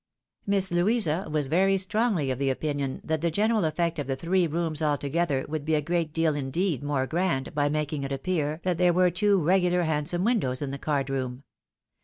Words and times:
Miss 0.47 0.71
Louisa 0.71 1.27
was 1.31 1.45
very 1.45 1.77
strongly 1.77 2.31
of 2.31 2.41
opinion 2.41 3.01
that 3.03 3.21
the 3.21 3.29
general 3.29 3.63
effect 3.65 3.99
of 3.99 4.07
the 4.07 4.15
three 4.15 4.47
rooms 4.47 4.81
altogether 4.81 5.45
would 5.47 5.63
be 5.63 5.75
a 5.75 5.79
great 5.81 6.11
deal 6.11 6.33
indeed 6.33 6.81
more 6.81 7.05
grand 7.05 7.53
by 7.53 7.69
making 7.69 8.01
it 8.01 8.11
appear 8.11 8.61
that 8.63 8.79
there 8.79 8.93
were 8.93 9.11
two 9.11 9.37
regular 9.39 9.83
handsome 9.83 10.23
windows 10.23 10.59
in 10.63 10.71
the 10.71 10.79
card 10.79 11.11
room. 11.11 11.43